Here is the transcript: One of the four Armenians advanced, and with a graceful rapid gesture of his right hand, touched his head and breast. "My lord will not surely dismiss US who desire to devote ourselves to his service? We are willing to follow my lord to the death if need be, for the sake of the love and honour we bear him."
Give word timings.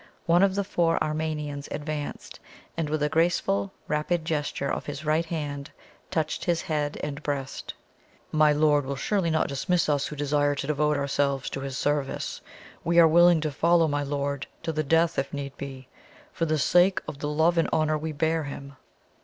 One 0.25 0.41
of 0.41 0.55
the 0.55 0.63
four 0.63 0.97
Armenians 0.99 1.67
advanced, 1.69 2.39
and 2.75 2.89
with 2.89 3.03
a 3.03 3.07
graceful 3.07 3.71
rapid 3.87 4.25
gesture 4.25 4.67
of 4.71 4.87
his 4.87 5.05
right 5.05 5.25
hand, 5.27 5.69
touched 6.09 6.43
his 6.45 6.63
head 6.63 6.97
and 7.03 7.21
breast. 7.21 7.75
"My 8.31 8.51
lord 8.51 8.83
will 8.83 8.93
not 8.93 8.99
surely 8.99 9.29
dismiss 9.29 9.87
US 9.87 10.07
who 10.07 10.15
desire 10.15 10.55
to 10.55 10.65
devote 10.65 10.97
ourselves 10.97 11.51
to 11.51 11.59
his 11.59 11.77
service? 11.77 12.41
We 12.83 12.97
are 12.99 13.07
willing 13.07 13.41
to 13.41 13.51
follow 13.51 13.87
my 13.87 14.01
lord 14.01 14.47
to 14.63 14.71
the 14.71 14.81
death 14.83 15.19
if 15.19 15.31
need 15.33 15.55
be, 15.55 15.87
for 16.33 16.45
the 16.47 16.57
sake 16.57 16.99
of 17.07 17.19
the 17.19 17.29
love 17.29 17.59
and 17.59 17.69
honour 17.71 17.95
we 17.99 18.11
bear 18.11 18.45
him." 18.45 18.77